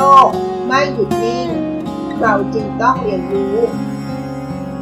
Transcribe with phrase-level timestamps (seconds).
[0.00, 0.28] ลก
[0.66, 1.48] ไม่หยุดนิ่ง
[2.20, 3.56] เราจึงต้องเรียนรู้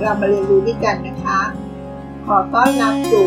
[0.00, 1.40] เรามาเรียนรู้ด้วยกันนะคะ
[2.26, 3.26] ขอต้อนรับสู่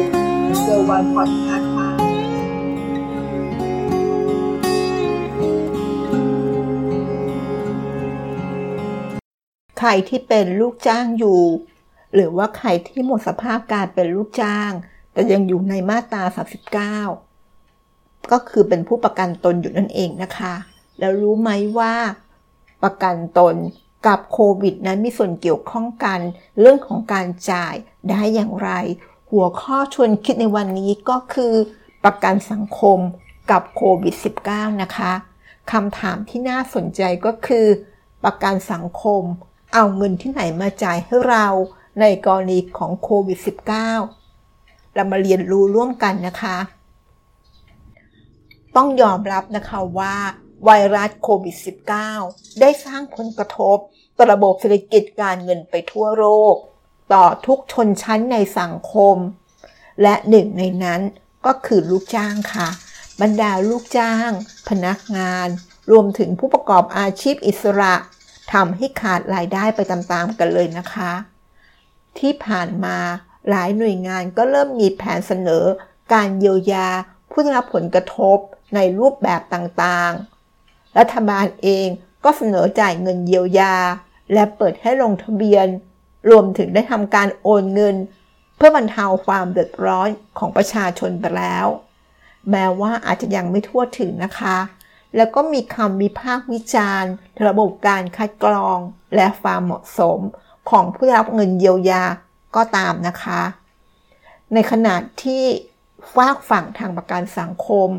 [0.62, 1.90] เซอร์วันพอดคาส์ค่ะ
[9.80, 11.42] ใครที่เป็นลูกจ้างอยู่
[12.14, 14.72] หรือว่าใครที่หมดสภาพการเป็นลูกจ้าง
[15.14, 16.24] แต่ยังอยู่ในมาตรา
[17.48, 20.54] 39 ก็คือเป็นผู้ประกันตนอยู่นั่นเองนะคะ
[21.02, 21.94] แล้วรู้ไหมว่า
[22.84, 23.56] ประกันตน
[24.08, 26.20] กับโควิดนั้นมีส่วนเกี่ยวข้องกัน
[26.60, 27.74] เรื่องของการจ่าย
[28.10, 28.70] ได้อย่างไร
[29.32, 31.54] หัวข้อชวนคิดในวันนี้ก็คือ
[32.04, 33.00] ประกันสังคม
[33.52, 34.16] กับโควิด
[34.48, 35.12] -19 นะคะ
[35.72, 37.66] คำถามที่น่าสนใจก็คือ
[38.24, 39.24] ประกันสังคม
[39.74, 41.48] เอาเงินที่ไหนมาจ่ายให้เรา
[42.00, 43.40] ในกรณีของโควิด
[44.16, 46.58] -19 เรามาเรียนรู้ร่วมกันนะคะ
[48.76, 50.16] ต้องยอมรับนะคะว่า
[50.66, 51.56] ไวรัสโควิด
[52.08, 53.78] -19 ได้สร้างผลกระทบ
[54.18, 56.56] ต่อระบบเศรษฐกิจการเงินไปทั่วโลก
[57.14, 59.16] ต่อทุกชนชั้นในสังคม
[60.02, 61.02] และหนึ่งในนั้น
[61.46, 62.68] ก็คือลูกจ้างค่ะ
[63.22, 64.30] บรรดาลูกจ้าง
[64.70, 65.48] พนักงาน
[65.92, 67.94] รวมถึงผู้ประกอบอาชีพอิสระ
[68.54, 71.12] ทำให้ขาดรายได้ไปตามๆกันเลยนะคะ
[72.18, 72.98] ที่ผ่านมา
[73.50, 75.64] หลายหน่วยงานก็เริ่มมีแผนเสนอ
[76.14, 76.90] การเยียวยา
[77.32, 78.38] ผู้ได้รับผลกระทบ
[78.76, 80.14] ในรูปแบบต่าง
[80.98, 81.88] รัฐบาลเอง
[82.24, 83.76] ก็เสนอจ่ายเงินเยียวยา
[84.34, 85.68] และเปิดให้ลงทะเบียน
[86.30, 87.96] รวมถึงได้ทำการโอนเงิน
[88.56, 91.68] เพื่อบรรเทาความเดือดร้อนของประชาชนไปแล้ว
[92.52, 94.58] แม้ว่าอาจจะยังไม่ทั่วถึงนะคะ
[95.16, 97.12] แล้วก็มีคำวิพากษ์วิจารณ์
[97.46, 98.80] ระบบการคัดกรอง
[99.16, 100.20] และความเหมาะสม
[100.70, 102.04] ของผู้รับเงินเยียวยา
[102.56, 103.42] ก็ตามนะคะ
[104.54, 105.44] ในขณะที่
[106.14, 107.90] ฝากฝั่งทางประกันสังคม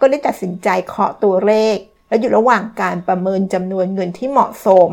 [0.00, 1.76] ก็ได้ตัดสินใจเคาะตัวเลข
[2.10, 4.90] และอยู่ระหว่างการประเมินจำนวนเงินที่เหมาะสม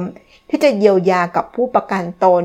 [0.50, 2.44] ที่จะเยียวยากับผู้ประกันตน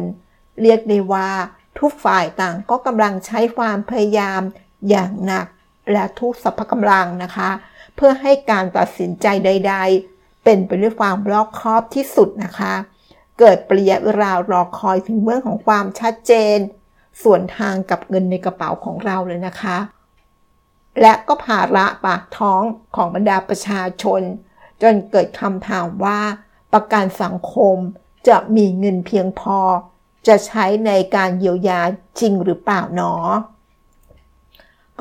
[0.63, 1.31] เรียกได้ว่า
[1.79, 4.43] ทุกฝ่ายต่างก็กำลังใช้ความพยายาม
[4.89, 5.47] อย่างหนัก
[5.93, 7.51] และทุกสรรพกำลังนะคะ
[7.97, 9.75] เพื่อให้การตัดสินใจใด
[10.09, 12.75] ๆ เป็นไปด้วยความรอบคอบที่สุดนะคะ
[13.39, 16.59] เกิดเปรียบรารอคอยถึงเมื่องของความชัดเจน
[17.23, 19.79] ส่วนทางกับเงินในกระเป๋าของเราเลยนะคะ
[21.01, 22.63] และก็ภาระปากท้อง
[22.97, 24.23] ของบรรดาประชาชน
[24.83, 26.21] จนเกิดคำถามว่า
[26.73, 27.77] ประกันสังคม
[28.29, 29.59] จะมีเงินเพียงพอ
[30.27, 31.81] จะใช้ในการเยียวยา
[32.21, 33.15] จริงหรือเปล่าหนอ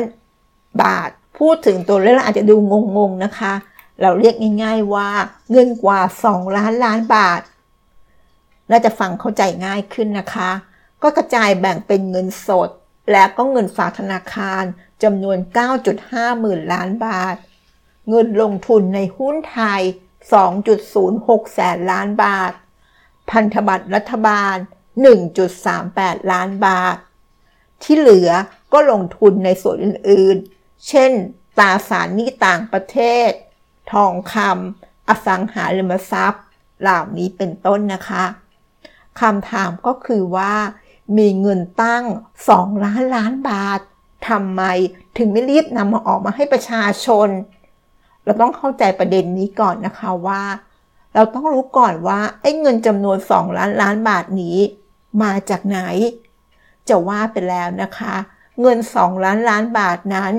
[0.81, 2.56] บาท พูดถึงตัวเลขอาจจะดู
[2.97, 3.53] งงๆนะคะ
[4.01, 5.09] เราเรียกง่ายๆว่า
[5.51, 7.41] เงินกว่า 2 ล้านล้านบาท
[8.71, 10.51] น่าจะฟังเข้าใจง่ายขึ้นนะคะ
[11.03, 12.69] ก็กระจายแบ่งเป็นเงินสด
[13.11, 14.63] และก็เงินฝากธนาคาร
[15.03, 15.37] จำนวน
[15.89, 17.35] 9.5 หมื่นล้านบาท
[18.09, 19.81] เงินลงทุนในหุ้นไทย
[20.67, 22.51] 2.06 แสนล้านบาท
[23.31, 24.55] พันธบัตรรัฐบาล
[25.43, 26.97] 1.38 ล้านบาท
[27.83, 28.31] ที่เหลือ
[28.73, 31.11] ก็ลงทุนในส่วนอื่นๆ เช่น
[31.57, 33.29] ตราสารหนี้ต่างประเทศ
[33.93, 36.45] ทองคำอสังหาริมทรัพย์
[36.81, 38.23] เหล่านี้เป็นต้นนะคะ
[39.19, 40.53] คำถามก็คือว่า
[41.17, 42.03] มีเงินตั้ง
[42.45, 43.79] 2 ล้านล้านบาท
[44.29, 44.61] ทำไม
[45.17, 47.29] ถึงไม่รีบนำมาออกมาให้ประชาชน
[48.23, 50.44] เราต้องเข้าใจประเด็นนี้ก่อนนะคะว่า
[51.13, 54.57] เราต้องรู้ก่อนว่าไอ้เงินจำนวน 2 ล้านล้านบาทนี้
[55.24, 55.80] มาจากไหน
[56.89, 58.15] จะว่าไปแล้วนะคะ
[58.62, 60.33] เงิน 2 ล้านล้านบาทนั้น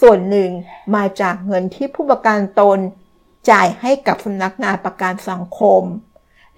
[0.00, 0.50] ส่วนหนึ่ง
[0.94, 2.78] มาจากเงินที่ผู้ประกันตน
[3.50, 5.82] จ่ายให้กับสำนักงานประกันสังคม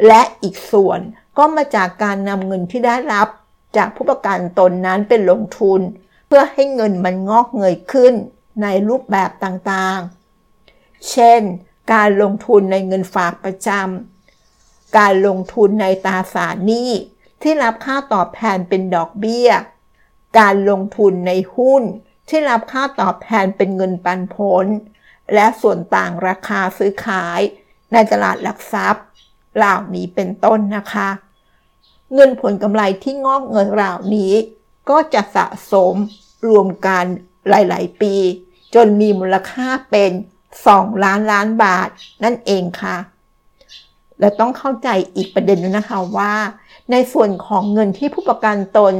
[0.06, 1.00] และอีกส่วน
[1.38, 3.28] ก็มาจากการนำเงินที่ได้รับ
[3.76, 5.80] จากผู้ประกันตนนั้นเป็นลงทุน
[6.26, 8.14] เพื่อให้เงินมันงอกเงยขึ้น
[8.62, 11.42] ในรูปแบบต่างๆ เช่น
[11.92, 16.90] การลงทุนในเงินฝากประจำ การลงทุนในตราสารหนี้
[17.42, 19.50] ที่รับค่าตอบแทนเป็นดอกเบี้ย
[20.38, 21.82] การลงทุนในหุ้น
[22.28, 24.66] ที่รับค่าตอบแทนเป็นเงินปันผล
[25.34, 27.40] และส่วนต่างราคาซื้อขาย
[27.92, 29.04] ในตลาดหลักทรัพย์
[29.56, 31.08] เหล่านี้เป็นต้นนะคะ
[32.14, 34.32] เงินผลกำไรที่งอกเงินเหล่านี้
[34.90, 35.94] ก็จะสะสม
[36.48, 37.04] รวมกัน
[37.48, 38.14] หลาย ๆ ปี
[38.74, 40.10] จนมีมูลค่าเป็น
[40.58, 41.88] 2 ล้านล้านบาท
[42.24, 42.96] นั่นเองค่ะ
[44.20, 46.34] และต้องเข้าใจอีกประเด็นนึงนะคะว่า
[46.90, 48.92] ในส่วนของเงินที่ผู้ประกันตน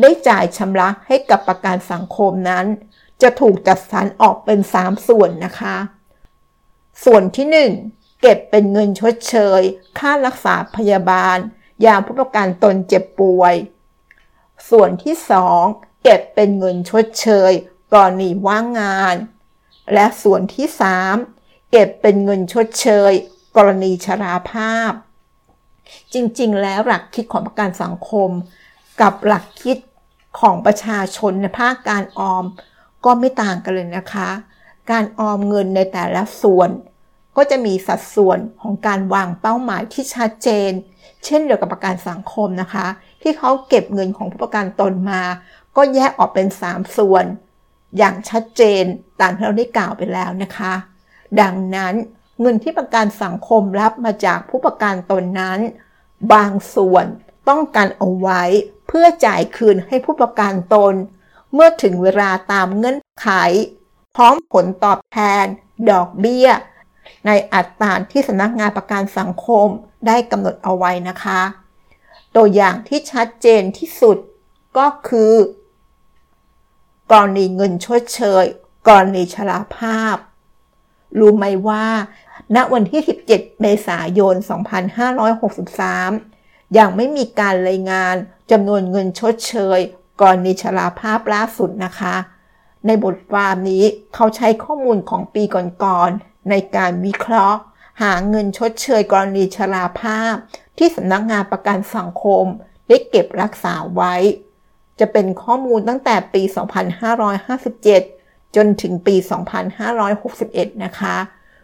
[0.00, 2.64] ได้จ่ายชำระให้กับประกันสังคมนั้น
[3.22, 5.76] จะถูกจัดสรรออกเป็น 3 ส่วนนะคะ
[7.04, 9.62] ส่วนที่ 1 เก็บเป็นเงินชดเชย
[9.98, 11.38] ค่ารักษาพยาบาล
[11.84, 13.54] ยามผู้ประกันตนเจ็บป่วย
[14.70, 15.14] ส่วนที่
[15.60, 17.52] 2 เก็บเป็นเงินชดเชย
[17.92, 19.16] กรณีว่างงาน
[19.94, 20.66] และส่วนที่
[21.18, 23.12] 3 เก็บเป็นเงินชดเชย
[23.56, 24.92] กรณีชราภาพ
[26.12, 28.30] จริงๆ แล้วหลักคิดของประกันสังคม
[29.00, 29.78] กับหลักคิด
[30.40, 32.44] ของประชาชนในภาคการออม
[33.04, 34.30] ก็ไม่ต่างกันเลยนะคะ
[34.90, 36.70] การออมเงินในแต่ละส่วน
[37.36, 40.70] ก็จะมีสัดส่วนของการวางเป้าหมายที่ชัดเจน
[41.24, 42.86] เช่นเดียวกับประกันสังคมนะคะ
[43.22, 45.22] ที่เขาเก็บเงินของผู้ประกันตนมา
[45.76, 47.24] ก็แยกออกเป็น 3 ส่วน
[47.98, 48.84] อย่างชัดเจน
[49.20, 50.74] ตามที่เราได้กล่าวไปแล้วนะคะ
[51.40, 51.94] ดังนั้น
[52.40, 55.58] เงินที่ประกันสังคมรับมาจากผู้ประกันตนนั้น
[56.32, 57.06] บางส่วน
[57.48, 58.42] ต้องการเอาไว้
[58.88, 60.94] เพื่อจ่ายคืนให้ผู้ประกันตน
[61.52, 63.28] เมื่อถึงเวลาตามเงื่อนไข
[64.16, 65.44] พร้อมผลตอบแทน
[65.90, 66.48] ดอกเบี้ย
[67.26, 69.68] ในอัตราที่สำนักงานประกันสังคม
[70.06, 71.40] ได้กำหนดเอาไว้นะคะ
[72.36, 74.16] ตัวอย่างที่ชัดเจนที่สุด
[74.78, 75.34] ก็คือ
[77.12, 78.44] กรณีเงินชดเชย
[78.88, 80.16] กรณีชราภาพ
[81.18, 81.86] รู้ไหมว่า
[82.54, 84.34] ณวันที่ 17 เมษายน
[85.96, 88.14] 2563 ยังไม่มีการรายงาน
[88.50, 89.78] จำนวนเงินชดเชย
[90.20, 92.16] กรณีชราภาพล่าสุดนะคะ
[92.86, 93.84] ในบทความนี้
[94.14, 97.60] เขาใช้ข้อมูลของปีก่อนๆ ในการวิเคราะห์
[98.02, 100.34] หาเงินชดเชยกรณีชราภาพ
[100.78, 102.44] ที่สำนักงานประกันสังคม
[102.88, 104.14] ได้เก็บรักษาไว้
[105.00, 106.42] จะเป็นข้อมูลตั้งแต่ปี
[107.68, 109.16] 2557 จนถึงปี
[110.04, 111.16] 2561 นะคะ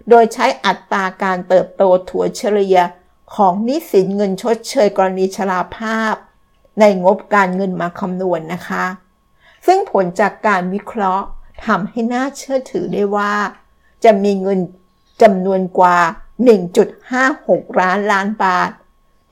[0.08, 2.78] โดยใช้อัตราการเติบโตถั่วเฉลี่ย
[3.34, 6.14] ของนิสินเงินชดเชยกรณีชราภาพ
[6.80, 8.84] ในงบการเงินมาคำนวณนนะคะ
[9.66, 11.26] ซึ่งผลจากการวิเคราะห์
[11.66, 13.32] ทำให้น่าเชื่อถือได้ว่า
[14.04, 14.58] จะมีเงิน
[15.22, 15.98] จำนวนกว่า
[17.08, 18.70] 1.56 ล้านล้านบาท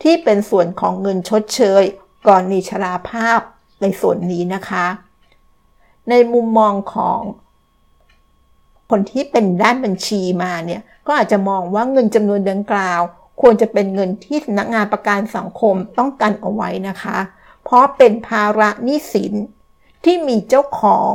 [0.03, 1.83] ที่เป็นส่วนของเงินชดเชย
[2.27, 3.41] กรณีชราภาพ
[3.83, 4.87] ในส่วนนี้นะคะ
[6.11, 7.21] ในมุมมองของ
[8.91, 13.01] คนที่เป็นด้านบัญชีมาเนี่ยก็อาจจะมองว่าเงินจำนวนดังกล่าว
[13.41, 17.19] ควรจะเป็นเงินที่สำนักงานประกันสังคมต้องการเอาไว้นะคะ
[17.65, 19.35] เพราะเป็นภาระหนี้สิน
[20.05, 21.13] ที่มีเจ้าของ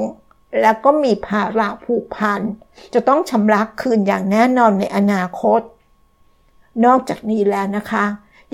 [0.62, 2.42] แล้วก็มีภาระผูกพัน
[2.94, 5.62] จะต้องชำระคืนอย่างแน่นอนในอนาคต
[6.86, 8.06] นอกจากนี้แล้วนะคะ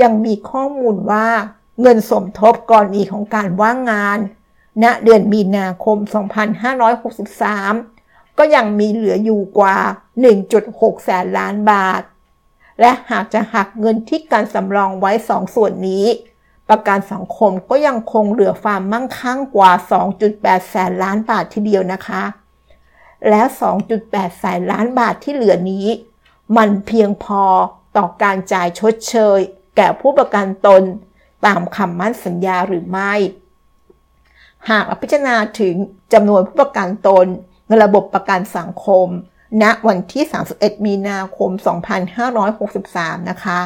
[0.01, 1.27] ยังมีข้อมูลว่า
[1.81, 4.19] เงินสมทบกรณีของการว่างงาน
[4.83, 5.97] ณ เดือนมีนาคม
[7.17, 9.77] 2563 ก็ยังมีเหลืออยู่กว่า
[10.41, 12.01] 1.6 แสนล้านบาท
[12.79, 16.05] และหากจะหักเงินที่การสำรองไว้สองส่วนนี้
[16.69, 19.71] ประกันสังคมก็ยังคงเหลือความมั่งคั่งกว่า
[20.21, 22.23] 2.8 แสนล้านบาททีเดียวนะคะ
[23.29, 23.41] และ
[23.89, 25.87] 2.8 แสนล้านบาทที่เหลือนี้
[26.57, 27.43] มันเพียงพอ
[27.97, 29.39] ต่อการจ่ายชดเชย
[29.75, 30.83] แก่ผู้ประกันตน
[31.45, 33.13] ตามคำมั่นสัญญาหรือไม่
[34.69, 35.75] หากพิจารณาถึง
[36.13, 37.25] จำนวนผู้ประกันตน
[37.67, 39.07] ในระบบประกันสังคม
[39.61, 40.23] ณ วันที่
[40.55, 41.49] 31 มีนาคม
[42.59, 43.59] 2563 นะคะ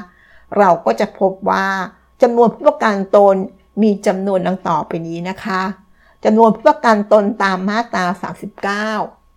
[0.57, 1.67] เราก็จะพบว่า
[2.23, 3.35] จำนวนผู้ประกันตน
[3.81, 5.61] มีจำนวนดังต่อไปนี้นะคะ
[6.25, 8.05] จำนวนผู้ประกันตนตามมาตรา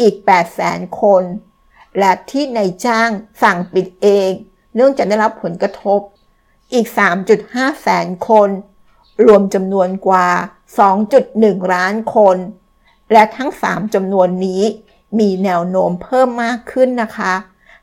[0.00, 1.22] อีก 8 0 0 0 0 0คน
[1.98, 3.10] และที่ในจ้าง
[3.42, 4.30] สั่งปิดเอง
[4.74, 6.00] เนื่องจากได้รับผลกระทบ
[6.72, 6.86] อีก
[7.34, 8.48] 3.5 แสนคน
[9.26, 10.28] รวมจำนวนกว่า
[11.00, 12.36] 2.1 ล้านคน
[13.12, 14.62] และทั้ง 3จำนวนนี้
[15.18, 17.34] มีแนวโน้มเพิ่มมากขึ้นนะคะ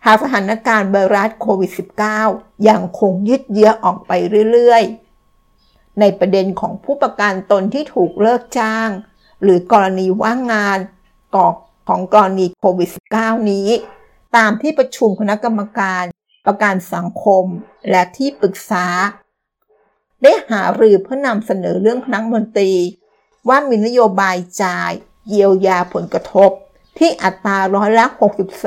[0.05, 1.72] หากสถานการณ์ไวรัสโควิด
[2.20, 4.12] -19 ยังคงยืดเยื้อออกไป
[4.51, 8.89] เรื่อยๆ ในประเด็นของผู้ประกันตนที่ถูกเลิกจ้าง
[9.43, 10.79] หรือกรณีว่างงาน
[11.36, 11.55] กอก
[11.89, 13.67] ของกรณีโควิด -19 นี้
[14.36, 16.03] ตามที่ประชุมคณะกรรมการ
[16.46, 17.46] ประกันสังคม
[17.89, 18.86] และที่ปรึกษา
[20.22, 22.74] ได้หารือเพื่อนำเสนอเรื่องคณะมนตรี
[23.48, 24.91] ว่ามีนโยบายจ่าย
[25.29, 26.50] เยียวยาผลกระทบ
[26.98, 28.05] ที่อัตราร้อยละ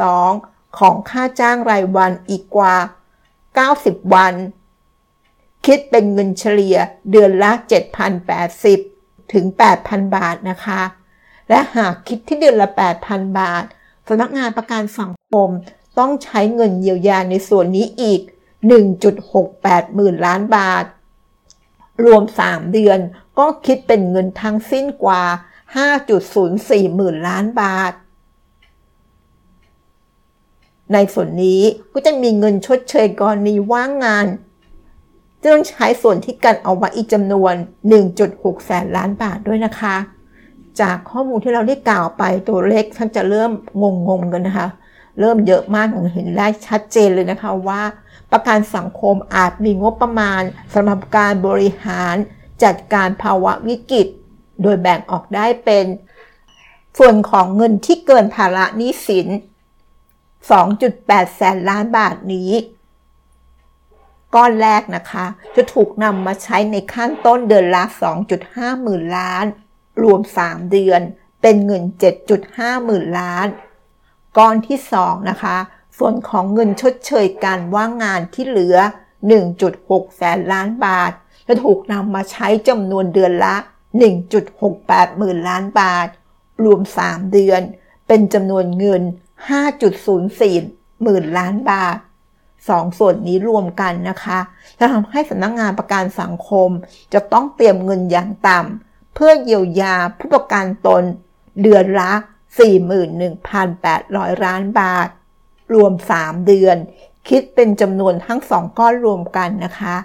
[0.03, 2.77] 62 ของค่าจ้างรายวันอีกกว่า
[3.45, 4.35] 90 วัน
[5.67, 6.77] คิดเป็นเงินเฉลี่ย
[7.11, 7.51] เดือนละ
[8.43, 9.45] 7,080 ถึง
[9.81, 10.83] 8,000 บาทนะคะ
[11.49, 12.69] และหากคิดที่เดือนละ
[13.03, 13.65] 8,000 บาท
[14.09, 15.49] สำนักงานประกันสังคม
[15.99, 18.21] ต้องใช้เงินเยียวยาในส่วนนี้อีก
[19.03, 20.85] 1.68 หมื่นล้านบาท
[22.05, 22.99] รวม 3 เดือน
[23.39, 25.23] ก็คิดเป็นเงินทั้งสิ้นกว่า
[26.05, 27.93] 5.04 หมื่นล้านบาท
[30.93, 31.63] ในส่วนนี้
[31.93, 34.27] ก็จะมีเงินชดเชยกรณีว่างงาน
[35.41, 37.55] จะต้องใช้ส่วนที่กันเอาไว้อีกจำนวน
[38.11, 39.97] 1.6 แสนล้านบาทด้วยนะคะ
[40.81, 43.51] จากข้อมูลที่เราได้กล่าวไปตัวเลขท่านจะเริ่ม
[44.09, 44.69] งงๆกันนะคะ
[45.21, 47.83] เริ่มเยอะมากเห็นได้ชัดเจนเลยนะคะว่า
[48.33, 50.43] ประกันสังคมอาจมีงบประมาณ
[50.75, 52.15] สำหรับการบริหาร
[52.65, 54.07] จัดการภาวะวิกฤต
[54.63, 55.85] โดยแบ่งออกได้เป็น
[56.99, 59.29] ส่วนของเงินที่เกินภาระหนี้สิน
[60.51, 62.53] 2.8 แสนล้านบาทนี้
[64.35, 67.83] ก้อนแรกนะคะ จะถูกนำมาใช้ในขั้นต้นเดือนละ
[68.33, 69.45] 2.5 หมื่นล้าน
[70.03, 71.01] รวม 3 เดือน
[71.43, 71.83] เป็นเงิน
[72.35, 73.47] 7.5 หมื่นล้าน
[74.39, 75.57] ก้อนที่ 2 นะคะ
[75.99, 78.77] ส่วนของเงินชดเชยการว่างงานที่เหลือ
[79.47, 81.13] 1.6 แสนล้านบาท
[81.49, 83.57] จะถูกนำมาใช้จำนวนเดือนละ
[84.37, 86.09] 1.68 หมื่นล้านบาท
[86.65, 87.61] รวม 3 เดือน
[88.09, 89.03] เป็นจำนวนเงิน
[89.41, 91.99] 5.04 หมื่นล้านบาท
[92.69, 94.39] สองส่วนนี้รวมกันนะคะ
[94.79, 96.71] จะทำให้สำนักงงานประกันสังคม
[97.15, 101.03] จะต้องเตรียมเงินอย่างต่ำเพื่อเยียวยาผู้ประกันตน
[101.63, 102.13] เดือนละ
[103.09, 105.09] 41,800 ล้านบาท
[105.75, 106.77] รวม 3 เดือน
[107.29, 109.97] คิดเป็นจำนวนทั้งสองก้อนรวมกันนะคะ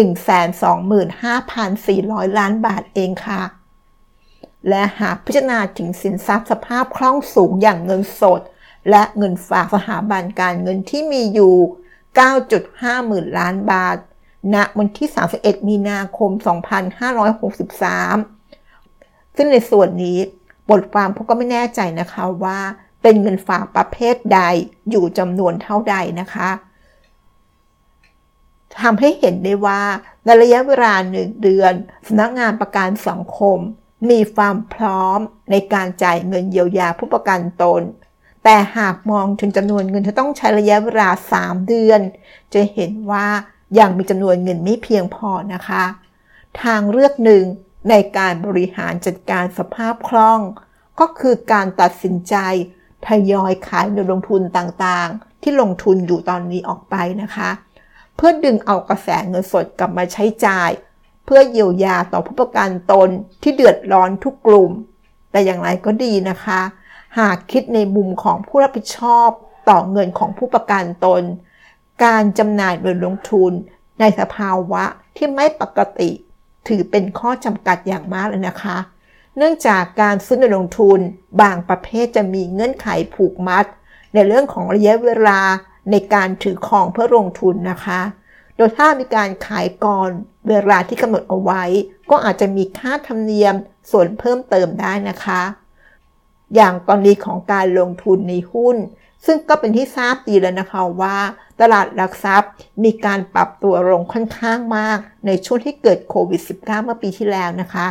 [0.00, 3.42] 125,400 ล้านบาทเองค่ะ
[4.68, 8.40] และหากพิจารณาถึงสินทรัพย์สภาพคล่องสูงอย่างเงินสด
[8.90, 11.54] และเงินฝากสถาบันการเงินที่มีอยู่
[12.30, 13.96] 9.5 หมื่นล้านบาท
[14.54, 16.30] ณ วันที่ 31 มีนาคม
[18.28, 20.18] 2563 ซึ่งในส่วนนี้
[20.70, 22.58] บทความเขาก็ไม่แน่ใจนะคะว่า
[23.02, 24.40] เป็นเงินฝากประเภทใด
[24.90, 26.50] อยู่จำนวนเท่าใดนะคะ
[28.82, 29.80] ทำให้เห็นได้ว่า
[30.24, 31.72] ในระยะเวลาหนึ่งเดือน
[32.06, 33.58] สำนักงานประกันสังคม
[34.08, 35.18] มีความพร้อม
[35.50, 37.82] ในการจ่ายเงินเยียวยาผู้ประกันตน
[38.44, 42.00] แต่หากมองถึงจำนวนเงินที่ต้องใช้ระยะเวลา 3 เดือน
[42.54, 43.26] จะเห็นว่า
[43.78, 45.84] ยังมีจำนวนเงินไม่เพียงพอนะคะ
[46.62, 47.44] ทางเลือกหนึ่ง
[47.90, 50.40] ในการบริหารจัดการสภาพคล่อง
[51.00, 52.34] ก็คือการตัดสินใจ
[53.06, 57.50] ทยอยขายเงินลงทุนต่างๆ ที่ลงทุนอยู่ตอนนี้ออกไปนะคะ
[58.16, 60.70] เพื่อดึงเอากระแสเงินสดกลับมาใช้จ่าย
[61.32, 63.08] พื่อเยียวยาต่อผู้ประกันตน
[63.42, 64.70] ที่เดือดร้อนทุกกลุ่ม
[65.30, 66.60] แต่อย่างไรก็ดีนะคะ
[67.18, 69.28] หากคิดในมุมของผู้รับผิดชอบ
[69.68, 71.22] ต่อเงินของผู้ประกันตน
[72.04, 73.52] การจำหน่ายเงินลงทุน
[74.00, 74.84] ในสภาวะ
[75.16, 76.10] ที่ไม่ปกติ
[76.68, 78.78] ถือเป็นข้อจำกัดอย่างมากเลยนะคะ
[79.36, 80.98] เนื่องจากการซื้อในลงทุน
[81.40, 83.64] บางประเภทจะมีเงื่อนไขผูกมัด
[84.14, 85.40] ในเรื่องของระยะเวลา
[85.90, 88.00] ในการถือของเพื่อลงทุนนะคะ
[88.60, 90.08] ดยถ้ามีการขายก่อน
[90.48, 91.62] เวลาที่กำหนดเอาไว้
[92.10, 93.54] ก็อาจจะมีค่าธรรมเนียม
[93.90, 95.42] ส่วนเพิ่มเติมได้นะคะ
[96.54, 98.76] อย่างกรณีของการลงทุนในหุ้น
[99.26, 101.18] ซึ่งก็เป็นที่ทราบดีแล้วนะคะว่า
[101.60, 102.50] ตลาดหลักทรัพย์
[102.84, 107.86] มีการปรับตัวลงค่อนข้างมาก ในช่วงที่เกิดโควิด -19 เมื่อปีที่แล้วนะคะ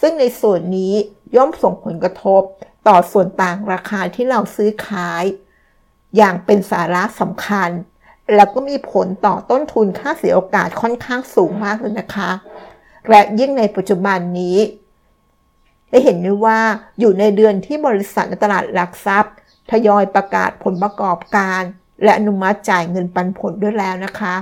[0.00, 0.94] ซึ่งในส่วนนี้
[1.36, 2.42] ย่อมส่งผลกระทบ
[2.88, 5.24] ต่อส่วนต่างราคาที่เราซื้อขาย
[6.16, 7.70] อย่างเป็นสาระสำคัญ
[8.34, 12.30] แล้วก็มีผลต่อต้นทุนค่าเสียโอกาสค่อนข้างสูงมากเลยนะคะ
[13.08, 14.58] และยิ่งในปัจจุบันนี้
[15.90, 16.60] ได้เห็นได้ว่า
[17.00, 19.34] อยู่ในเดือนที่บริษัทในตลาดหลักทรัพย์
[19.70, 21.62] ทยอยประกาศผลประกอบการ
[22.02, 24.34] และอนุมัติจ่ายเงินปันผลด้วยแล้วนะคะ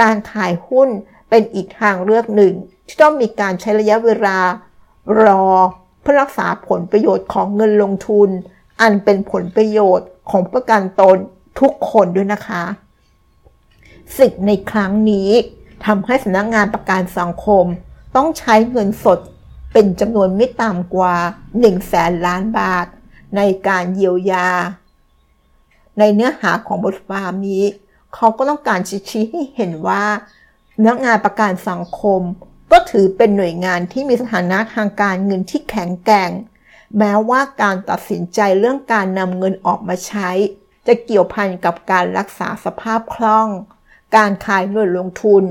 [0.00, 0.88] การขายหุ้น
[1.30, 2.54] เป็นอีกทางเลือกหนึ่ง
[2.86, 4.38] ที่ต้องมีการใช้ระยะเวลา
[5.22, 5.44] รอ
[6.00, 8.28] เพื่อรักษาผลประโยชน์ของเงินลงทุน
[8.80, 11.16] อันเป็นผลประโยชน์ของประกันตน
[11.60, 12.64] ทุกคนด้วยนะคะ
[14.18, 15.30] สิ่งในครั้งนี้
[15.86, 17.64] ทำให้สำนักงงานประกันสังคม
[18.16, 19.18] ต้องใช้เงินสด
[19.72, 21.16] เป็นจำนวนไม่ต่ำกว่า
[21.52, 22.86] 1 แสนล้านบาท
[23.36, 24.48] ในการเยียวยา
[25.98, 27.64] ในเนื้อหาของบทความนี้
[28.14, 30.04] เขาก็ต้องการชี้ให้เห็นว่า
[30.86, 32.20] นักงานประกันสังคม
[32.72, 36.30] ก็ถือเป็นหน่วยงานที่มีสถานะทางการเงินที่แข็งแกร่ง
[36.98, 40.30] แม้ว่าการตัดสินใจเรื่องการนำเงินออกมาใช้
[40.86, 43.48] จะเกี่ยวพันกับการรักษาสภาพคล่อง
[44.16, 45.44] การขายเงินลงทุน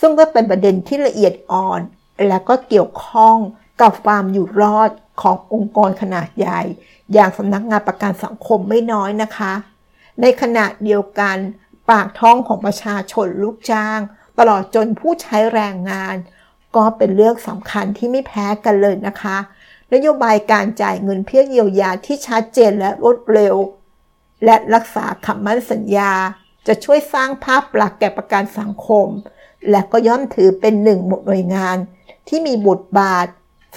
[0.00, 1.80] ซึ่งก็เป็นประเด็นที่ละเอียดอ่อน
[2.28, 3.36] และก็เกี่ยวข้อง
[3.80, 4.90] กับความอยู่รอด
[5.22, 6.60] ขององค์กรขนาดใหญ่
[7.12, 9.52] อย่างสำนักงานประกันสังคมไม่น้อยนะคะ
[10.20, 11.36] ในขณะเดียวกัน
[11.90, 13.98] ปากท้องของประชาชนลูกจ้าง
[14.38, 16.16] ตลอดจนผู้ใช้แรงงาน
[16.76, 19.36] ก็เป็นเรื่องสำคัญที่ไม่แพ้กันเลยนะคะ
[19.92, 23.56] นโยบายการจ่ายเงินเพื่อเยียวยาที่ชัดเจนและรวดเร็ว
[24.44, 26.12] และรักษาคำมั่นสัญญา
[26.66, 29.08] จะช่วยสร้างภาพลักษณ์แก่ประกันสังคม
[29.70, 31.76] และก็ย่อมถือเป็นหนึ่งหน่วยงาน
[32.28, 33.26] ที่มีบทบาท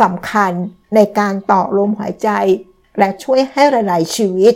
[0.01, 0.51] สำคัญ
[0.95, 2.29] ในการต่อลมหายใจ
[2.97, 4.55] และช่วยให้หลายๆชีวิต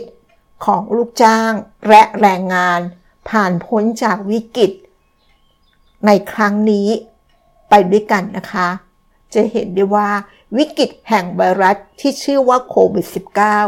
[0.64, 1.52] ของลูกจ้าง
[1.88, 2.80] และแรงงาน
[3.28, 4.72] ผ่านพ้นจากวิกฤต
[6.06, 6.88] ในครั้งนี้
[7.68, 8.68] ไปด้วยกันนะคะ
[9.34, 10.10] จะเห็นได้ว่า
[10.56, 13.06] วิกฤตแห่งไวรัสที่ชื่อว่าโควิด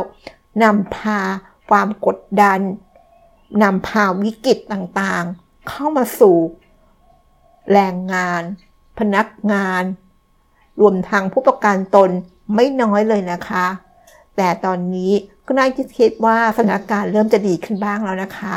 [0.01, 1.21] -19 นำพา
[1.69, 2.61] ความกดดัน
[3.63, 6.39] นำพาวิกฤตต่างๆ เข้ามาสู่
[7.73, 8.43] แรงงาน
[8.99, 9.83] พนักงาน
[10.81, 12.11] รวมทางผู้ประกันตน
[12.55, 13.67] ไม่น้อยเลยนะคะ
[14.37, 15.13] แต่ตอนนี้
[15.47, 15.67] ก็น่า
[15.99, 18.55] คิดว่าสถานการณ์เริ่มจะดีขึ้นบ้างแล้วนะคะ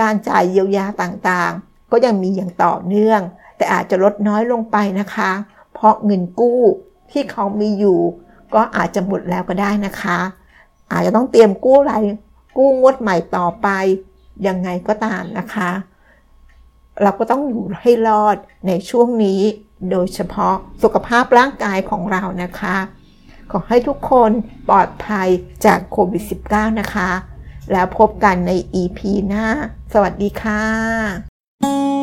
[0.00, 3.20] การจ่ายเยียวยาต่างๆ ก็ยังมีอย่างต่อเนื่อง
[3.56, 5.30] แต่อาจจะลดน้อยลงไปนะคะ
[5.72, 6.60] เพราะเงินกู้
[7.10, 8.00] ที่เขามีอยู่
[8.54, 10.18] ก็อาจจะหมดแล้วก็ได้นะคะ
[10.92, 11.94] อาจจะต้องเตรียมกู้อะไร
[12.56, 13.68] กู้งวดใหม่ต่อไป
[14.46, 15.70] ยังไงก็ตามนะคะ
[17.02, 19.40] เราก็ต้องอยู่ให้รอดในช่วงนี้
[19.90, 22.76] โดยเฉพาะสุขภาพร่างกายของเรานะคะ
[23.50, 24.30] ขอให้ทุกคน
[24.68, 25.28] ปลอดภัย
[25.64, 26.22] จากโควิด
[26.52, 27.10] -19 นะคะ
[27.72, 28.50] แล้วพบกันใน
[28.82, 29.46] EP หน้า
[29.92, 31.97] สวัสดีค่ะ